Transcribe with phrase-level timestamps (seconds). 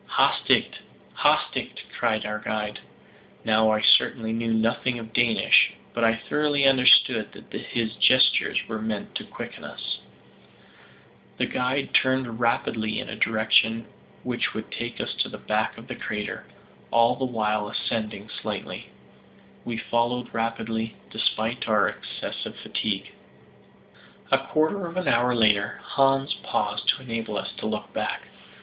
[0.17, 0.79] "Hastigt,
[1.15, 2.79] hastigt!" cried our guide.
[3.45, 8.81] Now I certainly knew nothing of Danish, but I thoroughly understood that his gestures were
[8.81, 9.99] meant to quicken us.
[11.37, 13.85] The guide turned rapidly in a direction
[14.23, 16.47] which would take us to the back of the crater,
[16.89, 18.89] all the while ascending slightly.
[19.65, 23.11] We followed rapidly, despite our excessive fatigue.
[24.31, 28.23] A quarter of an hour later Hans paused to enable us to look back.